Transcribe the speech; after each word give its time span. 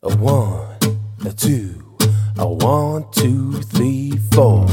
A 0.00 0.14
one, 0.20 0.78
a 1.26 1.32
two, 1.32 1.74
a 2.38 2.46
one, 2.46 3.04
two, 3.10 3.54
three, 3.74 4.12
four. 4.32 4.64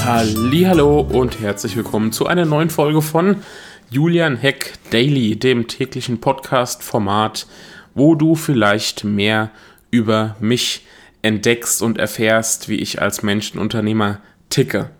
Hallo 0.00 1.00
und 1.00 1.40
herzlich 1.40 1.76
willkommen 1.76 2.10
zu 2.10 2.26
einer 2.26 2.46
neuen 2.46 2.70
Folge 2.70 3.02
von 3.02 3.42
Julian 3.90 4.38
Heck 4.38 4.72
Daily, 4.88 5.36
dem 5.36 5.68
täglichen 5.68 6.22
Podcast-Format, 6.22 7.46
wo 7.94 8.14
du 8.14 8.36
vielleicht 8.36 9.04
mehr 9.04 9.50
über 9.90 10.36
mich 10.40 10.80
entdeckst 11.24 11.80
und 11.80 11.98
erfährst, 11.98 12.68
wie 12.68 12.76
ich 12.76 13.00
als 13.00 13.22
Menschenunternehmer 13.22 14.18
ticke. 14.50 14.90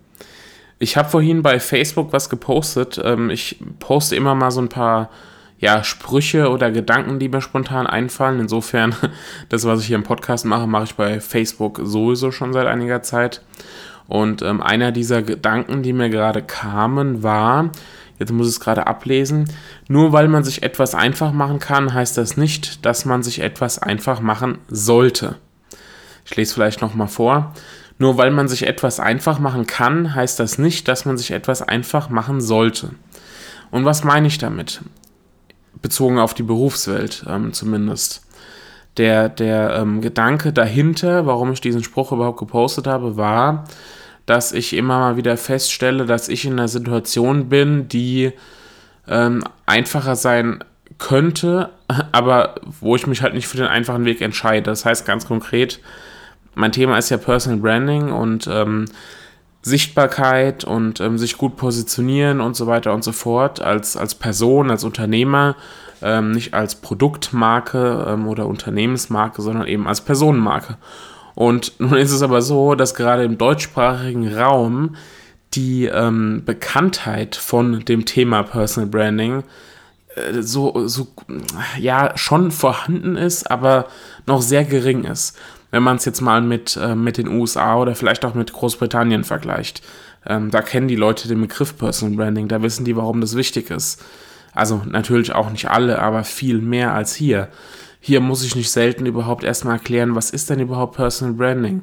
Ich 0.78 0.96
habe 0.96 1.10
vorhin 1.10 1.42
bei 1.42 1.60
Facebook 1.60 2.12
was 2.12 2.30
gepostet. 2.30 3.00
Ähm, 3.04 3.28
ich 3.28 3.60
poste 3.78 4.16
immer 4.16 4.34
mal 4.34 4.50
so 4.50 4.62
ein 4.62 4.70
paar 4.70 5.10
ja, 5.58 5.84
Sprüche 5.84 6.48
oder 6.50 6.70
Gedanken, 6.70 7.18
die 7.18 7.28
mir 7.28 7.42
spontan 7.42 7.86
einfallen. 7.86 8.40
Insofern, 8.40 8.94
das, 9.50 9.66
was 9.66 9.80
ich 9.80 9.86
hier 9.86 9.96
im 9.96 10.02
Podcast 10.02 10.46
mache, 10.46 10.66
mache 10.66 10.84
ich 10.84 10.94
bei 10.94 11.20
Facebook 11.20 11.80
sowieso 11.84 12.32
schon 12.32 12.54
seit 12.54 12.66
einiger 12.66 13.02
Zeit. 13.02 13.42
Und 14.08 14.40
ähm, 14.40 14.62
einer 14.62 14.92
dieser 14.92 15.22
Gedanken, 15.22 15.82
die 15.82 15.92
mir 15.92 16.08
gerade 16.08 16.42
kamen, 16.42 17.22
war, 17.22 17.70
jetzt 18.18 18.32
muss 18.32 18.48
ich 18.48 18.54
es 18.54 18.60
gerade 18.60 18.86
ablesen, 18.86 19.44
nur 19.88 20.12
weil 20.12 20.28
man 20.28 20.42
sich 20.42 20.62
etwas 20.62 20.94
einfach 20.94 21.32
machen 21.32 21.58
kann, 21.58 21.92
heißt 21.92 22.16
das 22.16 22.38
nicht, 22.38 22.84
dass 22.84 23.04
man 23.04 23.22
sich 23.22 23.40
etwas 23.40 23.78
einfach 23.78 24.20
machen 24.20 24.58
sollte. 24.68 25.36
Ich 26.24 26.36
lese 26.36 26.54
vielleicht 26.54 26.80
nochmal 26.80 27.08
vor. 27.08 27.52
Nur 27.98 28.16
weil 28.18 28.30
man 28.30 28.48
sich 28.48 28.66
etwas 28.66 28.98
einfach 28.98 29.38
machen 29.38 29.66
kann, 29.66 30.14
heißt 30.14 30.40
das 30.40 30.58
nicht, 30.58 30.88
dass 30.88 31.04
man 31.04 31.16
sich 31.16 31.30
etwas 31.30 31.62
einfach 31.62 32.08
machen 32.08 32.40
sollte. 32.40 32.90
Und 33.70 33.84
was 33.84 34.04
meine 34.04 34.26
ich 34.26 34.38
damit? 34.38 34.80
Bezogen 35.80 36.18
auf 36.18 36.34
die 36.34 36.42
Berufswelt 36.42 37.24
ähm, 37.28 37.52
zumindest. 37.52 38.22
Der, 38.96 39.28
der 39.28 39.76
ähm, 39.76 40.00
Gedanke 40.00 40.52
dahinter, 40.52 41.26
warum 41.26 41.52
ich 41.52 41.60
diesen 41.60 41.82
Spruch 41.82 42.12
überhaupt 42.12 42.38
gepostet 42.38 42.86
habe, 42.86 43.16
war, 43.16 43.64
dass 44.26 44.52
ich 44.52 44.72
immer 44.72 44.98
mal 44.98 45.16
wieder 45.16 45.36
feststelle, 45.36 46.06
dass 46.06 46.28
ich 46.28 46.44
in 46.44 46.52
einer 46.52 46.68
Situation 46.68 47.48
bin, 47.48 47.88
die 47.88 48.32
ähm, 49.08 49.44
einfacher 49.66 50.16
sein 50.16 50.64
könnte, 50.98 51.70
aber 52.12 52.56
wo 52.80 52.96
ich 52.96 53.06
mich 53.06 53.22
halt 53.22 53.34
nicht 53.34 53.48
für 53.48 53.56
den 53.56 53.66
einfachen 53.66 54.04
Weg 54.04 54.20
entscheide. 54.20 54.62
Das 54.62 54.84
heißt 54.84 55.06
ganz 55.06 55.26
konkret, 55.26 55.80
mein 56.54 56.72
Thema 56.72 56.98
ist 56.98 57.10
ja 57.10 57.16
Personal 57.16 57.60
Branding 57.60 58.10
und 58.12 58.48
ähm, 58.50 58.86
Sichtbarkeit 59.64 60.64
und 60.64 61.00
ähm, 61.00 61.16
sich 61.16 61.38
gut 61.38 61.56
positionieren 61.56 62.40
und 62.40 62.54
so 62.54 62.66
weiter 62.66 62.92
und 62.92 63.02
so 63.02 63.12
fort 63.12 63.62
als, 63.62 63.96
als 63.96 64.14
Person, 64.14 64.70
als 64.70 64.84
Unternehmer, 64.84 65.56
ähm, 66.02 66.32
nicht 66.32 66.52
als 66.52 66.74
Produktmarke 66.74 68.06
ähm, 68.08 68.28
oder 68.28 68.46
Unternehmensmarke, 68.46 69.40
sondern 69.40 69.66
eben 69.66 69.88
als 69.88 70.02
Personenmarke. 70.02 70.76
Und 71.34 71.72
nun 71.80 71.94
ist 71.94 72.12
es 72.12 72.20
aber 72.20 72.42
so, 72.42 72.74
dass 72.74 72.94
gerade 72.94 73.24
im 73.24 73.38
deutschsprachigen 73.38 74.34
Raum 74.34 74.96
die 75.54 75.86
ähm, 75.86 76.42
Bekanntheit 76.44 77.34
von 77.34 77.84
dem 77.86 78.04
Thema 78.04 78.42
Personal 78.42 78.90
Branding 78.90 79.44
äh, 80.14 80.42
so, 80.42 80.86
so, 80.86 81.08
ja, 81.78 82.12
schon 82.16 82.50
vorhanden 82.50 83.16
ist, 83.16 83.50
aber 83.50 83.86
noch 84.26 84.42
sehr 84.42 84.64
gering 84.64 85.04
ist 85.04 85.38
wenn 85.74 85.82
man 85.82 85.96
es 85.96 86.04
jetzt 86.04 86.20
mal 86.20 86.40
mit, 86.40 86.76
äh, 86.76 86.94
mit 86.94 87.18
den 87.18 87.26
USA 87.26 87.76
oder 87.76 87.96
vielleicht 87.96 88.24
auch 88.24 88.34
mit 88.34 88.52
Großbritannien 88.52 89.24
vergleicht. 89.24 89.82
Ähm, 90.24 90.52
da 90.52 90.62
kennen 90.62 90.86
die 90.86 90.94
Leute 90.94 91.26
den 91.26 91.40
Begriff 91.40 91.76
Personal 91.76 92.16
Branding, 92.16 92.46
da 92.46 92.62
wissen 92.62 92.84
die, 92.84 92.94
warum 92.94 93.20
das 93.20 93.34
wichtig 93.34 93.70
ist. 93.70 94.00
Also 94.54 94.82
natürlich 94.88 95.32
auch 95.32 95.50
nicht 95.50 95.68
alle, 95.68 95.98
aber 95.98 96.22
viel 96.22 96.60
mehr 96.60 96.94
als 96.94 97.16
hier. 97.16 97.48
Hier 97.98 98.20
muss 98.20 98.44
ich 98.44 98.54
nicht 98.54 98.70
selten 98.70 99.04
überhaupt 99.04 99.42
erstmal 99.42 99.78
erklären, 99.78 100.14
was 100.14 100.30
ist 100.30 100.48
denn 100.48 100.60
überhaupt 100.60 100.94
Personal 100.94 101.34
Branding. 101.34 101.82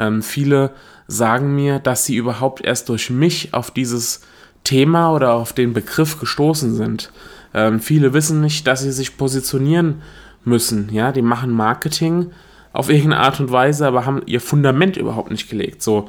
Ähm, 0.00 0.20
viele 0.20 0.72
sagen 1.06 1.54
mir, 1.54 1.78
dass 1.78 2.06
sie 2.06 2.16
überhaupt 2.16 2.64
erst 2.64 2.88
durch 2.88 3.08
mich 3.08 3.54
auf 3.54 3.70
dieses 3.70 4.22
Thema 4.64 5.14
oder 5.14 5.34
auf 5.34 5.52
den 5.52 5.74
Begriff 5.74 6.18
gestoßen 6.18 6.74
sind. 6.74 7.12
Ähm, 7.54 7.78
viele 7.78 8.12
wissen 8.14 8.40
nicht, 8.40 8.66
dass 8.66 8.80
sie 8.80 8.90
sich 8.90 9.16
positionieren 9.16 10.02
müssen. 10.44 10.88
Ja, 10.92 11.12
die 11.12 11.22
machen 11.22 11.52
Marketing, 11.52 12.32
auf 12.72 12.90
irgendeine 12.90 13.22
Art 13.22 13.40
und 13.40 13.50
Weise, 13.50 13.86
aber 13.86 14.06
haben 14.06 14.22
ihr 14.26 14.40
Fundament 14.40 14.96
überhaupt 14.96 15.30
nicht 15.30 15.48
gelegt. 15.48 15.82
So, 15.82 16.08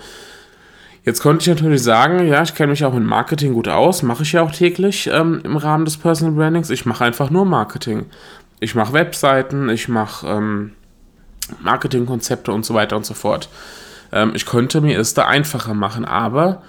jetzt 1.03 1.21
konnte 1.21 1.41
ich 1.41 1.47
natürlich 1.47 1.83
sagen, 1.83 2.27
ja, 2.27 2.43
ich 2.43 2.55
kenne 2.55 2.71
mich 2.71 2.85
auch 2.85 2.95
in 2.95 3.05
Marketing 3.05 3.53
gut 3.53 3.67
aus, 3.67 4.03
mache 4.03 4.23
ich 4.23 4.33
ja 4.33 4.41
auch 4.41 4.51
täglich 4.51 5.09
ähm, 5.11 5.41
im 5.43 5.57
Rahmen 5.57 5.85
des 5.85 5.97
Personal 5.97 6.35
Brandings. 6.35 6.69
Ich 6.69 6.85
mache 6.85 7.05
einfach 7.05 7.29
nur 7.29 7.45
Marketing. 7.45 8.05
Ich 8.59 8.75
mache 8.75 8.93
Webseiten, 8.93 9.69
ich 9.69 9.87
mache 9.87 10.27
ähm, 10.27 10.71
Marketingkonzepte 11.61 12.51
und 12.51 12.65
so 12.65 12.73
weiter 12.73 12.97
und 12.97 13.05
so 13.05 13.13
fort. 13.13 13.49
Ähm, 14.11 14.31
ich 14.35 14.45
könnte 14.45 14.81
mir 14.81 14.99
es 14.99 15.13
da 15.13 15.25
einfacher 15.27 15.73
machen, 15.73 16.05
aber 16.05 16.61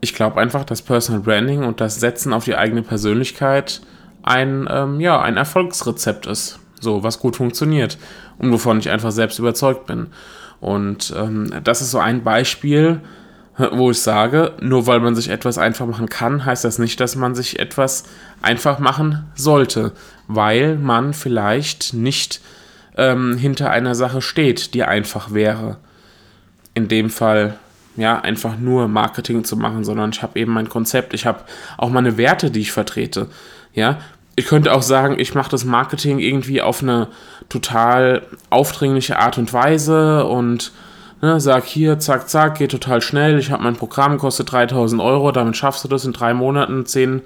ich 0.00 0.14
glaube 0.14 0.40
einfach, 0.40 0.64
dass 0.64 0.82
Personal 0.82 1.22
Branding 1.22 1.64
und 1.64 1.80
das 1.80 2.00
Setzen 2.00 2.32
auf 2.32 2.44
die 2.44 2.54
eigene 2.54 2.82
Persönlichkeit 2.82 3.80
ein, 4.22 4.68
ähm, 4.70 5.00
ja, 5.00 5.20
ein 5.20 5.36
Erfolgsrezept 5.36 6.26
ist. 6.26 6.58
So, 6.80 7.02
was 7.02 7.18
gut 7.18 7.36
funktioniert 7.36 7.98
und 8.38 8.52
wovon 8.52 8.78
ich 8.78 8.90
einfach 8.90 9.10
selbst 9.10 9.38
überzeugt 9.38 9.86
bin. 9.86 10.08
Und 10.60 11.12
ähm, 11.16 11.52
das 11.64 11.80
ist 11.80 11.90
so 11.90 11.98
ein 11.98 12.22
Beispiel, 12.22 13.00
wo 13.72 13.90
ich 13.90 14.00
sage, 14.00 14.52
nur 14.60 14.86
weil 14.86 15.00
man 15.00 15.14
sich 15.14 15.28
etwas 15.28 15.58
einfach 15.58 15.86
machen 15.86 16.08
kann, 16.08 16.44
heißt 16.44 16.64
das 16.64 16.78
nicht, 16.78 17.00
dass 17.00 17.16
man 17.16 17.34
sich 17.34 17.58
etwas 17.58 18.04
einfach 18.42 18.78
machen 18.78 19.24
sollte, 19.34 19.92
weil 20.28 20.76
man 20.76 21.14
vielleicht 21.14 21.94
nicht 21.94 22.40
ähm, 22.96 23.36
hinter 23.36 23.70
einer 23.70 23.94
Sache 23.94 24.22
steht, 24.22 24.74
die 24.74 24.84
einfach 24.84 25.32
wäre. 25.32 25.78
In 26.74 26.88
dem 26.88 27.08
Fall 27.08 27.58
ja, 27.96 28.20
einfach 28.20 28.58
nur 28.58 28.88
Marketing 28.88 29.44
zu 29.44 29.56
machen, 29.56 29.84
sondern 29.84 30.10
ich 30.10 30.22
habe 30.22 30.38
eben 30.38 30.52
mein 30.52 30.68
Konzept, 30.68 31.14
ich 31.14 31.26
habe 31.26 31.40
auch 31.78 31.90
meine 31.90 32.18
Werte, 32.18 32.50
die 32.50 32.60
ich 32.60 32.72
vertrete. 32.72 33.28
Ja, 33.72 33.98
ich 34.36 34.46
könnte 34.46 34.72
auch 34.74 34.82
sagen, 34.82 35.18
ich 35.18 35.34
mache 35.34 35.50
das 35.50 35.64
Marketing 35.64 36.18
irgendwie 36.18 36.60
auf 36.60 36.82
eine 36.82 37.08
total 37.48 38.22
aufdringliche 38.50 39.18
Art 39.18 39.38
und 39.38 39.52
Weise 39.54 40.26
und 40.26 40.72
ne, 41.22 41.40
sag 41.40 41.64
hier, 41.64 41.98
zack, 41.98 42.28
zack, 42.28 42.58
geht 42.58 42.70
total 42.70 43.00
schnell. 43.00 43.38
Ich 43.38 43.50
habe 43.50 43.62
mein 43.62 43.76
Programm, 43.76 44.18
kostet 44.18 44.52
3000 44.52 45.00
Euro, 45.00 45.32
damit 45.32 45.56
schaffst 45.56 45.84
du 45.84 45.88
das 45.88 46.04
in 46.04 46.12
drei 46.12 46.34
Monaten 46.34 46.82
10.000 46.82 47.22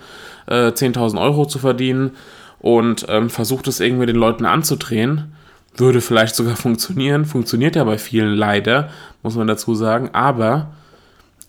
äh, 0.69 0.73
10 0.73 0.97
Euro 1.19 1.47
zu 1.47 1.59
verdienen 1.59 2.13
und 2.61 3.07
ähm, 3.09 3.29
versucht 3.29 3.67
es 3.67 3.81
irgendwie 3.81 4.07
den 4.07 4.17
Leuten 4.17 4.47
anzudrehen. 4.47 5.33
Würde 5.77 6.01
vielleicht 6.01 6.37
sogar 6.37 6.55
funktionieren, 6.57 7.25
funktioniert 7.25 7.75
ja 7.75 7.83
bei 7.83 7.99
vielen 7.99 8.35
leider, 8.35 8.89
muss 9.25 9.35
man 9.35 9.49
dazu 9.49 9.75
sagen, 9.75 10.11
aber 10.13 10.71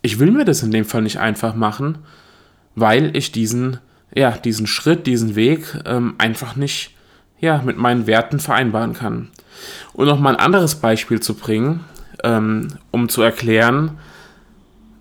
ich 0.01 0.17
will 0.17 0.31
mir 0.31 0.45
das 0.45 0.63
in 0.63 0.71
dem 0.71 0.85
Fall 0.85 1.03
nicht 1.03 1.19
einfach 1.19 1.53
machen, 1.53 1.99
weil 2.73 3.15
ich 3.15 3.31
diesen 3.31 3.77
ja, 4.13 4.31
diesen 4.31 4.67
Schritt, 4.67 5.07
diesen 5.07 5.35
Weg 5.35 5.77
ähm, 5.85 6.15
einfach 6.17 6.55
nicht 6.55 6.95
ja, 7.39 7.61
mit 7.63 7.77
meinen 7.77 8.07
Werten 8.07 8.39
vereinbaren 8.39 8.93
kann. 8.93 9.29
Und 9.93 10.07
noch 10.07 10.19
mal 10.19 10.35
ein 10.35 10.39
anderes 10.39 10.75
Beispiel 10.75 11.19
zu 11.19 11.33
bringen, 11.33 11.81
ähm, 12.23 12.67
um 12.91 13.09
zu 13.09 13.21
erklären, 13.21 13.97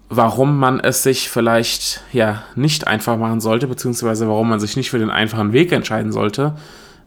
warum 0.08 0.58
man 0.58 0.80
es 0.80 1.02
sich 1.02 1.28
vielleicht 1.28 2.02
ja 2.12 2.42
nicht 2.56 2.86
einfach 2.88 3.16
machen 3.16 3.40
sollte, 3.40 3.68
beziehungsweise 3.68 4.26
warum 4.26 4.48
man 4.48 4.58
sich 4.58 4.76
nicht 4.76 4.90
für 4.90 4.98
den 4.98 5.10
einfachen 5.10 5.52
Weg 5.52 5.70
entscheiden 5.70 6.12
sollte, 6.12 6.56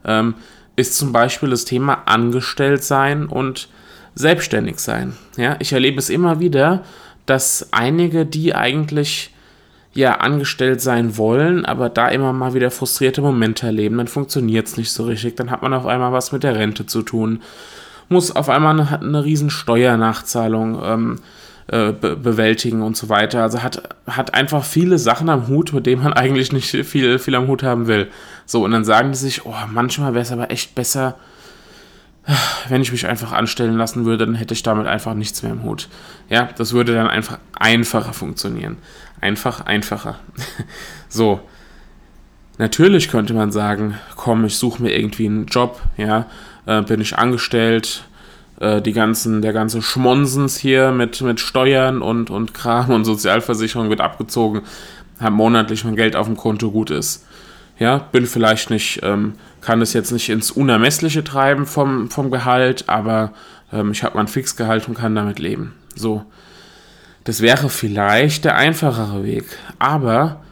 ähm, 0.04 0.34
ist 0.76 0.96
zum 0.96 1.12
Beispiel 1.12 1.50
das 1.50 1.64
Thema 1.64 2.02
angestellt 2.06 2.82
sein 2.82 3.26
und 3.26 3.68
selbstständig 4.14 4.78
sein. 4.78 5.14
Ja, 5.36 5.56
ich 5.58 5.72
erlebe 5.72 5.98
es 5.98 6.08
immer 6.08 6.40
wieder, 6.40 6.84
dass 7.26 7.68
einige, 7.72 8.24
die 8.24 8.54
eigentlich 8.54 9.33
ja 9.94 10.16
angestellt 10.16 10.80
sein 10.80 11.16
wollen, 11.16 11.64
aber 11.64 11.88
da 11.88 12.08
immer 12.08 12.32
mal 12.32 12.54
wieder 12.54 12.70
frustrierte 12.70 13.22
Momente 13.22 13.66
erleben, 13.66 13.96
dann 13.96 14.08
funktioniert 14.08 14.66
es 14.66 14.76
nicht 14.76 14.92
so 14.92 15.04
richtig, 15.04 15.36
dann 15.36 15.50
hat 15.50 15.62
man 15.62 15.72
auf 15.72 15.86
einmal 15.86 16.12
was 16.12 16.32
mit 16.32 16.42
der 16.42 16.56
Rente 16.56 16.86
zu 16.86 17.02
tun, 17.02 17.40
muss 18.08 18.34
auf 18.34 18.48
einmal 18.48 18.78
eine, 18.78 19.00
eine 19.00 19.24
riesen 19.24 19.50
Steuernachzahlung 19.50 20.80
ähm, 20.84 21.18
äh, 21.68 21.92
be 21.92 22.16
bewältigen 22.16 22.82
und 22.82 22.96
so 22.96 23.08
weiter. 23.08 23.42
Also 23.42 23.62
hat, 23.62 23.88
hat 24.06 24.34
einfach 24.34 24.64
viele 24.64 24.98
Sachen 24.98 25.30
am 25.30 25.48
Hut, 25.48 25.72
mit 25.72 25.86
denen 25.86 26.02
man 26.02 26.12
eigentlich 26.14 26.52
nicht 26.52 26.70
viel, 26.70 27.18
viel 27.18 27.34
am 27.34 27.48
Hut 27.48 27.62
haben 27.62 27.86
will. 27.86 28.08
So, 28.46 28.64
und 28.64 28.72
dann 28.72 28.84
sagen 28.84 29.12
die 29.12 29.18
sich, 29.18 29.46
oh, 29.46 29.54
manchmal 29.70 30.12
wäre 30.12 30.22
es 30.22 30.32
aber 30.32 30.50
echt 30.50 30.74
besser, 30.74 31.16
wenn 32.68 32.80
ich 32.80 32.92
mich 32.92 33.06
einfach 33.06 33.32
anstellen 33.32 33.76
lassen 33.76 34.04
würde, 34.04 34.26
dann 34.26 34.34
hätte 34.34 34.54
ich 34.54 34.62
damit 34.62 34.86
einfach 34.86 35.14
nichts 35.14 35.42
mehr 35.42 35.52
im 35.52 35.62
Hut. 35.62 35.88
Ja, 36.28 36.48
das 36.56 36.72
würde 36.72 36.94
dann 36.94 37.08
einfach 37.08 37.38
einfacher 37.52 38.12
funktionieren. 38.12 38.78
Einfach 39.20 39.60
einfacher. 39.62 40.18
so. 41.08 41.40
Natürlich 42.56 43.10
könnte 43.10 43.34
man 43.34 43.50
sagen, 43.50 43.98
komm, 44.14 44.44
ich 44.44 44.56
suche 44.56 44.80
mir 44.80 44.96
irgendwie 44.96 45.26
einen 45.26 45.46
Job, 45.46 45.82
ja, 45.96 46.26
äh, 46.66 46.82
bin 46.82 47.00
ich 47.00 47.18
angestellt, 47.18 48.04
äh, 48.60 48.80
die 48.80 48.92
ganzen, 48.92 49.42
der 49.42 49.52
ganze 49.52 49.82
Schmonsens 49.82 50.56
hier 50.56 50.92
mit, 50.92 51.20
mit 51.20 51.40
Steuern 51.40 52.00
und, 52.00 52.30
und 52.30 52.54
Kram 52.54 52.90
und 52.90 53.04
Sozialversicherung 53.04 53.88
wird 53.88 54.00
abgezogen, 54.00 54.62
habe 55.18 55.34
monatlich 55.34 55.84
mein 55.84 55.96
Geld 55.96 56.14
auf 56.14 56.26
dem 56.26 56.36
Konto 56.36 56.70
gut 56.70 56.90
ist. 56.90 57.26
Ja, 57.78 57.98
bin 57.98 58.26
vielleicht 58.26 58.70
nicht, 58.70 59.00
ähm, 59.02 59.34
kann 59.60 59.82
es 59.82 59.92
jetzt 59.92 60.12
nicht 60.12 60.28
ins 60.28 60.50
Unermessliche 60.50 61.24
treiben 61.24 61.66
vom, 61.66 62.10
vom 62.10 62.30
Gehalt, 62.30 62.88
aber 62.88 63.32
ähm, 63.72 63.90
ich 63.90 64.04
habe 64.04 64.16
mein 64.16 64.28
Fixgehalt 64.28 64.88
und 64.88 64.94
kann 64.94 65.14
damit 65.14 65.38
leben. 65.38 65.74
So. 65.94 66.24
Das 67.24 67.40
wäre 67.40 67.70
vielleicht 67.70 68.44
der 68.44 68.56
einfachere 68.56 69.24
Weg. 69.24 69.44
Aber 69.78 70.42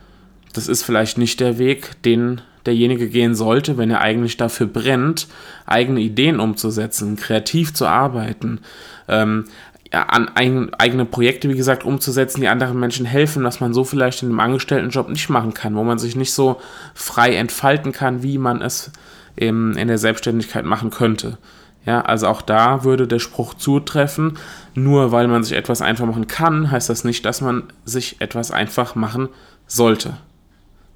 das 0.52 0.68
ist 0.68 0.82
vielleicht 0.82 1.18
nicht 1.18 1.38
der 1.40 1.58
Weg, 1.58 2.02
den 2.02 2.40
derjenige 2.66 3.08
gehen 3.08 3.34
sollte, 3.34 3.76
wenn 3.76 3.90
er 3.90 4.00
eigentlich 4.00 4.36
dafür 4.36 4.66
brennt, 4.66 5.26
eigene 5.66 6.00
Ideen 6.00 6.40
umzusetzen, 6.40 7.16
kreativ 7.16 7.74
zu 7.74 7.86
arbeiten, 7.86 8.60
ähm, 9.08 9.46
an 9.92 10.30
ein, 10.34 10.72
eigene 10.74 11.04
Projekte, 11.04 11.48
wie 11.48 11.56
gesagt, 11.56 11.84
umzusetzen, 11.84 12.40
die 12.40 12.48
anderen 12.48 12.80
Menschen 12.80 13.04
helfen, 13.06 13.44
was 13.44 13.60
man 13.60 13.74
so 13.74 13.84
vielleicht 13.84 14.22
in 14.22 14.30
einem 14.30 14.40
Angestelltenjob 14.40 15.08
nicht 15.08 15.28
machen 15.28 15.54
kann, 15.54 15.76
wo 15.76 15.84
man 15.84 15.98
sich 15.98 16.16
nicht 16.16 16.32
so 16.32 16.60
frei 16.94 17.34
entfalten 17.36 17.92
kann, 17.92 18.22
wie 18.22 18.38
man 18.38 18.62
es 18.62 18.90
in 19.36 19.74
der 19.74 19.98
Selbstständigkeit 19.98 20.64
machen 20.64 20.90
könnte. 20.90 21.38
Ja, 21.84 22.02
also 22.02 22.28
auch 22.28 22.42
da 22.42 22.84
würde 22.84 23.08
der 23.08 23.18
Spruch 23.18 23.54
zutreffen, 23.54 24.38
nur 24.74 25.10
weil 25.10 25.26
man 25.26 25.42
sich 25.42 25.56
etwas 25.56 25.82
einfach 25.82 26.06
machen 26.06 26.28
kann, 26.28 26.70
heißt 26.70 26.88
das 26.88 27.04
nicht, 27.04 27.24
dass 27.24 27.40
man 27.40 27.64
sich 27.84 28.20
etwas 28.20 28.50
einfach 28.50 28.94
machen 28.94 29.28
sollte. 29.66 30.16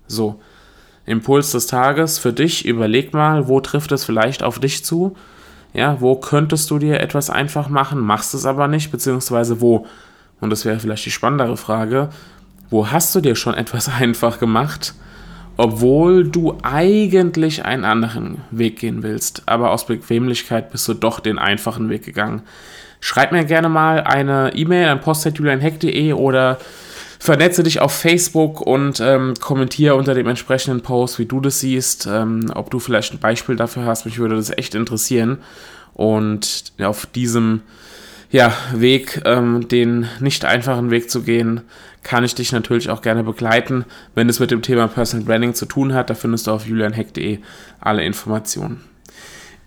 So, 0.07 0.41
Impuls 1.07 1.51
des 1.51 1.67
Tages 1.67 2.19
für 2.19 2.33
dich, 2.33 2.65
überleg 2.67 3.13
mal, 3.13 3.49
wo 3.49 3.61
trifft 3.61 3.91
es 3.93 4.05
vielleicht 4.05 4.43
auf 4.43 4.59
dich 4.59 4.85
zu? 4.85 5.17
Ja, 5.77 6.01
wo 6.01 6.17
könntest 6.17 6.71
du 6.71 6.79
dir 6.79 7.01
etwas 7.01 7.29
einfach 7.29 7.69
machen, 7.69 8.01
machst 8.01 8.33
es 8.33 8.47
aber 8.47 8.67
nicht, 8.67 8.91
beziehungsweise 8.91 9.61
wo, 9.61 9.87
und 10.41 10.49
das 10.49 10.65
wäre 10.65 10.81
vielleicht 10.81 11.05
die 11.05 11.11
spannendere 11.11 11.59
Frage, 11.59 12.09
wo 12.71 12.91
hast 12.91 13.15
du 13.15 13.21
dir 13.21 13.37
schon 13.37 13.53
etwas 13.63 13.91
einfach 13.91 14.41
gemacht, 14.41 14.95
obwohl 15.59 16.27
du 16.27 16.57
eigentlich 16.63 17.67
einen 17.67 17.85
anderen 17.85 18.39
Weg 18.51 18.79
gehen 18.79 19.03
willst, 19.03 19.43
aber 19.45 19.71
aus 19.71 19.87
Bequemlichkeit 19.87 20.71
bist 20.71 20.89
du 20.89 20.95
doch 20.95 21.21
den 21.21 21.39
einfachen 21.39 21.91
Weg 21.91 22.07
gegangen. 22.07 22.41
Schreib 23.01 23.33
mir 23.33 23.45
gerne 23.45 23.69
mal 23.69 24.01
eine 24.01 24.55
E-Mail 24.55 24.89
an 24.89 25.03
post.julianheck.de 25.03 26.15
oder 26.15 26.59
vernetze 27.27 27.63
dich 27.63 27.81
auf 27.81 27.93
Facebook 27.93 28.61
und 28.61 29.01
ähm, 29.01 29.35
kommentiere 29.41 29.97
unter 29.97 30.15
dem 30.15 30.29
entsprechenden 30.29 30.81
Post, 30.81 31.19
wie 31.19 31.27
du 31.27 31.41
das 31.41 31.61
siehst, 31.61 32.07
ähm, 32.07 32.51
ob 32.55 32.71
du 32.71 32.79
vielleicht 32.79 33.13
ein 33.13 33.19
Beispiel 33.19 33.57
dafür 33.57 33.85
hast. 33.85 34.07
Mich 34.07 34.19
würde 34.19 34.37
das 34.37 34.51
echt 34.51 34.75
interessieren. 34.75 35.39
Und 35.93 36.73
auf 36.81 37.05
diesem 37.07 37.63
ja, 38.31 38.53
Weg, 38.73 39.23
ähm, 39.25 39.67
den 39.69 40.07
nicht 40.21 40.45
einfachen 40.45 40.91
Weg 40.91 41.11
zu 41.11 41.23
gehen, 41.23 41.63
kann 42.03 42.23
ich 42.23 42.35
dich 42.35 42.53
natürlich 42.53 42.91
auch 42.91 43.03
gerne 43.03 43.25
begleiten, 43.25 43.85
wenn 44.15 44.29
es 44.29 44.39
mit 44.39 44.53
dem 44.53 44.63
Thema 44.63 44.87
Personal 44.87 45.27
Branding 45.27 45.55
zu 45.55 45.67
tun 45.67 45.95
hat. 45.95 46.11
Da 46.11 46.15
findest 46.15 46.47
du 46.47 46.53
auf 46.53 46.67
julianheck.de 46.67 47.41
alle 47.81 48.05
Informationen. 48.05 48.83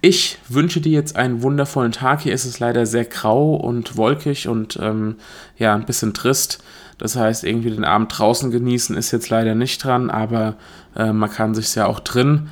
Ich 0.02 0.38
wünsche 0.48 0.80
dir 0.80 0.94
jetzt 0.94 1.18
einen 1.18 1.42
wundervollen 1.42 1.92
Tag. 1.92 2.22
Hier 2.22 2.34
ist 2.34 2.46
es 2.46 2.60
leider 2.60 2.86
sehr 2.86 3.04
grau 3.04 3.56
und 3.56 3.98
wolkig 3.98 4.48
und 4.48 4.80
ähm, 4.82 5.18
ja, 5.58 5.76
ein 5.76 5.86
bisschen 5.86 6.14
trist. 6.14 6.64
Das 7.00 7.16
heißt, 7.16 7.44
irgendwie 7.46 7.72
den 7.72 7.86
Abend 7.86 8.16
draußen 8.16 8.52
genießen 8.52 8.96
ist 8.96 9.12
jetzt 9.12 9.30
leider 9.30 9.56
nicht 9.56 9.84
dran, 9.84 10.12
aber 10.12 10.56
äh, 10.96 11.12
man 11.12 11.32
kann 11.32 11.56
sich 11.56 11.74
ja 11.74 11.88
auch 11.88 12.02
drin 12.02 12.50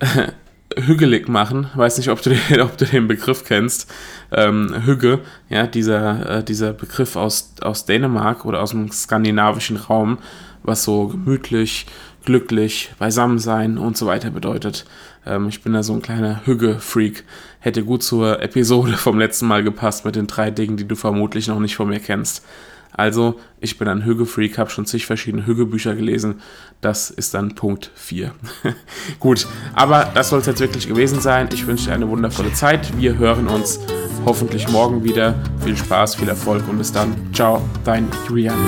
hügelig 0.76 1.28
machen. 1.28 1.68
Weiß 1.74 1.96
nicht, 1.96 2.10
ob 2.10 2.22
du 2.22 2.30
den, 2.30 2.60
ob 2.60 2.76
du 2.76 2.84
den 2.84 3.08
Begriff 3.08 3.44
kennst. 3.44 3.92
Ähm, 4.30 4.84
Hügge, 4.84 5.20
ja, 5.48 5.66
dieser, 5.66 6.38
äh, 6.38 6.44
dieser 6.44 6.72
Begriff 6.74 7.16
aus, 7.16 7.54
aus 7.62 7.86
Dänemark 7.86 8.44
oder 8.44 8.62
aus 8.62 8.70
dem 8.70 8.92
skandinavischen 8.92 9.78
Raum, 9.78 10.18
was 10.62 10.84
so 10.84 11.08
gemütlich, 11.08 11.86
glücklich, 12.26 12.90
beisammen 12.98 13.38
sein 13.38 13.78
und 13.78 13.96
so 13.96 14.06
weiter 14.06 14.30
bedeutet. 14.30 14.84
Ähm, 15.24 15.48
ich 15.48 15.62
bin 15.62 15.72
da 15.72 15.82
so 15.82 15.94
ein 15.94 16.02
kleiner 16.02 16.44
Hügge-Freak. 16.44 17.24
Hätte 17.60 17.82
gut 17.82 18.02
zur 18.02 18.42
Episode 18.42 18.92
vom 18.92 19.18
letzten 19.18 19.46
Mal 19.46 19.64
gepasst 19.64 20.04
mit 20.04 20.16
den 20.16 20.26
drei 20.26 20.50
Dingen, 20.50 20.76
die 20.76 20.86
du 20.86 20.96
vermutlich 20.96 21.48
noch 21.48 21.60
nicht 21.60 21.76
von 21.76 21.88
mir 21.88 22.00
kennst. 22.00 22.44
Also, 22.92 23.38
ich 23.60 23.78
bin 23.78 23.88
ein 23.88 24.04
Hügge-Freak, 24.04 24.58
habe 24.58 24.70
schon 24.70 24.86
zig 24.86 25.06
verschiedene 25.06 25.46
Hügge-Bücher 25.46 25.94
gelesen. 25.94 26.40
Das 26.80 27.10
ist 27.10 27.34
dann 27.34 27.54
Punkt 27.54 27.90
4. 27.94 28.32
Gut, 29.20 29.46
aber 29.74 30.10
das 30.14 30.30
soll 30.30 30.40
es 30.40 30.46
jetzt 30.46 30.60
wirklich 30.60 30.88
gewesen 30.88 31.20
sein. 31.20 31.48
Ich 31.52 31.66
wünsche 31.66 31.86
dir 31.86 31.94
eine 31.94 32.08
wundervolle 32.08 32.52
Zeit. 32.52 32.96
Wir 32.98 33.18
hören 33.18 33.46
uns 33.48 33.80
hoffentlich 34.24 34.68
morgen 34.68 35.04
wieder. 35.04 35.34
Viel 35.64 35.76
Spaß, 35.76 36.16
viel 36.16 36.28
Erfolg 36.28 36.68
und 36.68 36.78
bis 36.78 36.92
dann. 36.92 37.14
Ciao, 37.32 37.62
dein 37.84 38.08
Julian. 38.28 38.58